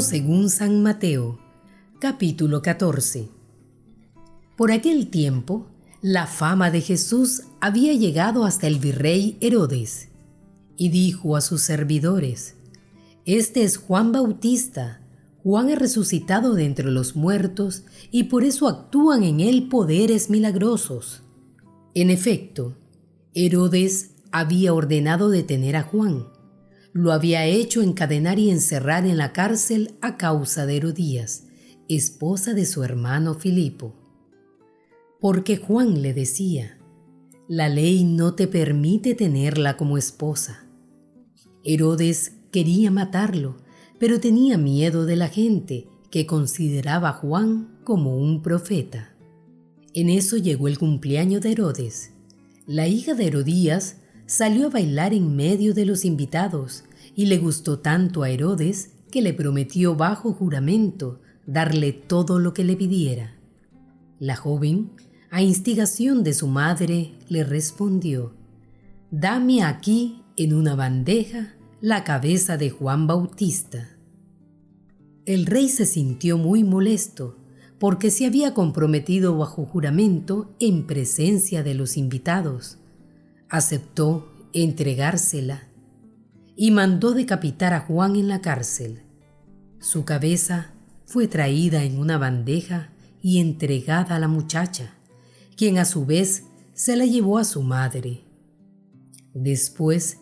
[0.00, 1.38] Según San Mateo,
[2.00, 3.28] capítulo 14.
[4.56, 5.66] Por aquel tiempo,
[6.02, 10.08] la fama de Jesús había llegado hasta el virrey Herodes,
[10.76, 12.56] y dijo a sus servidores,
[13.24, 15.00] Este es Juan Bautista.
[15.44, 21.22] Juan ha resucitado de entre los muertos, y por eso actúan en él poderes milagrosos.
[21.94, 22.76] En efecto,
[23.32, 26.33] Herodes había ordenado detener a Juan
[26.94, 31.48] lo había hecho encadenar y encerrar en la cárcel a causa de Herodías,
[31.88, 33.96] esposa de su hermano Filipo.
[35.20, 36.78] Porque Juan le decía,
[37.48, 40.66] la ley no te permite tenerla como esposa.
[41.64, 43.56] Herodes quería matarlo,
[43.98, 49.16] pero tenía miedo de la gente que consideraba a Juan como un profeta.
[49.94, 52.12] En eso llegó el cumpleaños de Herodes.
[52.68, 57.78] La hija de Herodías salió a bailar en medio de los invitados y le gustó
[57.78, 63.34] tanto a Herodes que le prometió bajo juramento darle todo lo que le pidiera.
[64.18, 64.92] La joven,
[65.30, 68.34] a instigación de su madre, le respondió,
[69.10, 73.90] Dame aquí en una bandeja la cabeza de Juan Bautista.
[75.26, 77.36] El rey se sintió muy molesto
[77.78, 82.78] porque se había comprometido bajo juramento en presencia de los invitados
[83.48, 85.68] aceptó entregársela
[86.56, 89.02] y mandó decapitar a Juan en la cárcel.
[89.80, 90.72] Su cabeza
[91.04, 94.94] fue traída en una bandeja y entregada a la muchacha,
[95.56, 98.24] quien a su vez se la llevó a su madre.
[99.32, 100.18] Después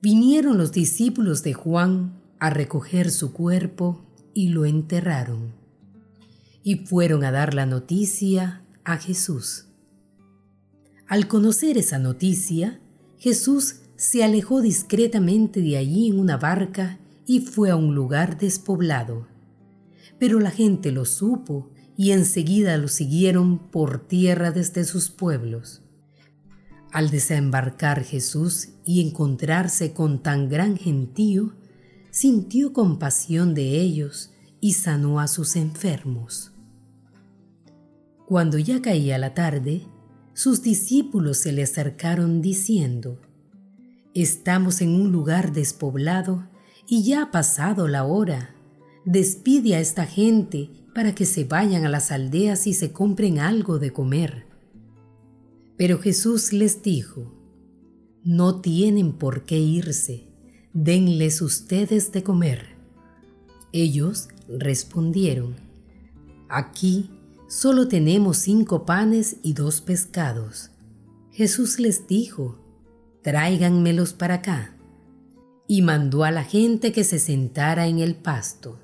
[0.00, 5.54] vinieron los discípulos de Juan a recoger su cuerpo y lo enterraron.
[6.62, 9.66] Y fueron a dar la noticia a Jesús.
[11.12, 12.80] Al conocer esa noticia,
[13.18, 19.26] Jesús se alejó discretamente de allí en una barca y fue a un lugar despoblado.
[20.18, 25.82] Pero la gente lo supo y enseguida lo siguieron por tierra desde sus pueblos.
[26.92, 31.52] Al desembarcar Jesús y encontrarse con tan gran gentío,
[32.10, 34.30] sintió compasión de ellos
[34.62, 36.52] y sanó a sus enfermos.
[38.24, 39.82] Cuando ya caía la tarde,
[40.34, 43.18] sus discípulos se le acercaron diciendo,
[44.14, 46.46] Estamos en un lugar despoblado
[46.86, 48.54] y ya ha pasado la hora.
[49.06, 53.78] Despide a esta gente para que se vayan a las aldeas y se compren algo
[53.78, 54.46] de comer.
[55.78, 57.32] Pero Jesús les dijo,
[58.22, 60.28] No tienen por qué irse,
[60.74, 62.76] denles ustedes de comer.
[63.72, 65.56] Ellos respondieron,
[66.50, 67.10] Aquí
[67.52, 70.70] Solo tenemos cinco panes y dos pescados.
[71.32, 72.58] Jesús les dijo,
[73.20, 74.74] tráiganmelos para acá.
[75.68, 78.80] Y mandó a la gente que se sentara en el pasto.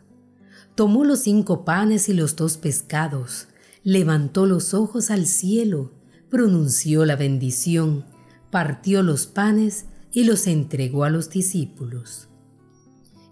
[0.75, 3.49] Tomó los cinco panes y los dos pescados,
[3.85, 5.91] levantó los ojos al cielo,
[6.29, 8.05] pronunció la bendición,
[8.51, 12.29] partió los panes y los entregó a los discípulos.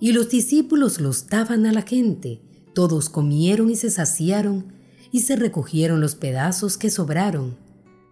[0.00, 2.40] Y los discípulos los daban a la gente,
[2.74, 4.75] todos comieron y se saciaron,
[5.12, 7.56] y se recogieron los pedazos que sobraron,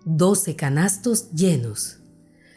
[0.04, 1.98] doce canastos llenos.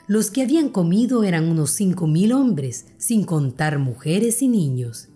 [0.07, 5.09] Los que habían comido eran unos cinco mil hombres, sin contar mujeres y niños.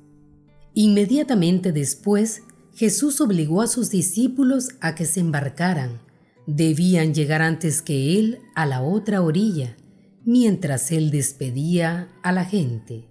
[0.74, 2.44] Inmediatamente después,
[2.74, 6.02] Jesús obligó a sus discípulos a que se embarcaran.
[6.46, 9.78] Debían llegar antes que Él a la otra orilla,
[10.26, 13.06] mientras Él despedía a la gente.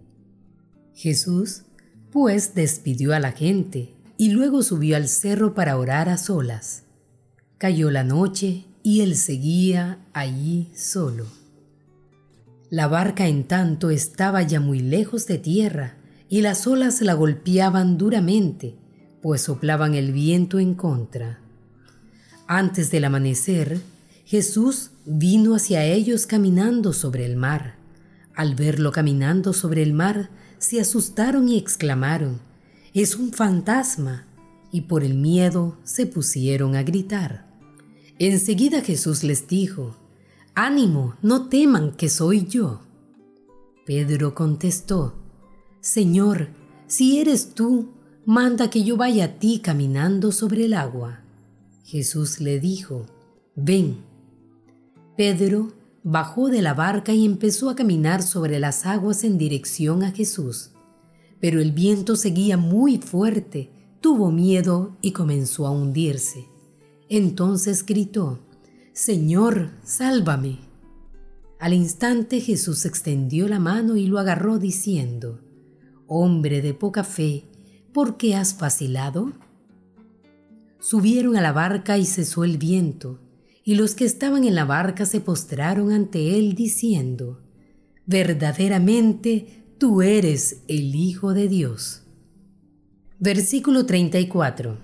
[0.95, 1.63] Jesús,
[2.11, 6.83] pues, despidió a la gente y luego subió al cerro para orar a solas.
[7.57, 11.25] Cayó la noche y él seguía allí solo.
[12.69, 15.97] La barca en tanto estaba ya muy lejos de tierra
[16.29, 18.77] y las olas la golpeaban duramente,
[19.23, 21.41] pues soplaban el viento en contra.
[22.47, 23.81] Antes del amanecer,
[24.27, 27.77] Jesús vino hacia ellos caminando sobre el mar.
[28.35, 30.29] Al verlo caminando sobre el mar,
[30.59, 32.50] se asustaron y exclamaron,
[32.95, 34.27] es un fantasma,
[34.73, 37.47] y por el miedo se pusieron a gritar.
[38.19, 39.97] Enseguida Jesús les dijo,
[40.55, 42.81] Ánimo, no teman que soy yo.
[43.87, 45.15] Pedro contestó,
[45.81, 46.49] Señor,
[46.87, 47.91] si eres tú,
[48.27, 51.21] manda que yo vaya a ti caminando sobre el agua.
[51.85, 53.07] Jesús le dijo,
[53.57, 53.99] Ven.
[55.17, 55.73] Pedro
[56.03, 60.71] bajó de la barca y empezó a caminar sobre las aguas en dirección a Jesús
[61.41, 63.71] pero el viento seguía muy fuerte,
[64.01, 66.47] tuvo miedo y comenzó a hundirse.
[67.09, 68.39] Entonces gritó,
[68.93, 70.59] Señor, sálvame.
[71.59, 75.41] Al instante Jesús extendió la mano y lo agarró diciendo,
[76.07, 77.45] Hombre de poca fe,
[77.93, 79.33] ¿por qué has vacilado?
[80.79, 83.21] Subieron a la barca y cesó el viento,
[83.65, 87.41] y los que estaban en la barca se postraron ante él diciendo,
[88.07, 92.03] Verdaderamente tú eres el Hijo de Dios.
[93.19, 94.77] Versículo 34.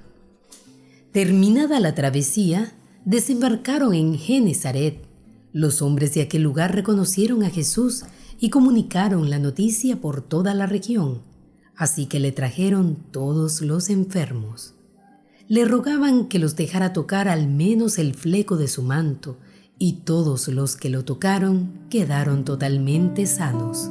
[1.12, 2.72] Terminada la travesía,
[3.04, 5.04] desembarcaron en Genezaret.
[5.52, 8.04] Los hombres de aquel lugar reconocieron a Jesús
[8.40, 11.20] y comunicaron la noticia por toda la región,
[11.76, 14.72] así que le trajeron todos los enfermos
[15.48, 19.36] le rogaban que los dejara tocar al menos el fleco de su manto,
[19.78, 23.88] y todos los que lo tocaron quedaron totalmente sanos.